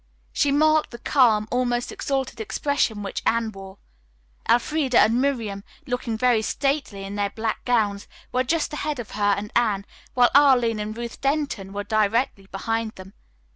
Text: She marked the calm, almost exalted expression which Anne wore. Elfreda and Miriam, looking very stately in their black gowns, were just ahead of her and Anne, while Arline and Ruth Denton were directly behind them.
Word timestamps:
She 0.33 0.51
marked 0.51 0.89
the 0.89 0.97
calm, 0.97 1.47
almost 1.51 1.91
exalted 1.91 2.41
expression 2.41 3.03
which 3.03 3.21
Anne 3.23 3.51
wore. 3.51 3.77
Elfreda 4.49 4.97
and 4.99 5.21
Miriam, 5.21 5.63
looking 5.85 6.17
very 6.17 6.41
stately 6.41 7.03
in 7.03 7.13
their 7.13 7.29
black 7.29 7.63
gowns, 7.65 8.07
were 8.31 8.43
just 8.43 8.73
ahead 8.73 8.97
of 8.97 9.11
her 9.11 9.33
and 9.37 9.51
Anne, 9.55 9.85
while 10.15 10.31
Arline 10.33 10.79
and 10.79 10.97
Ruth 10.97 11.21
Denton 11.21 11.71
were 11.71 11.83
directly 11.83 12.47
behind 12.47 12.93
them. 12.93 13.13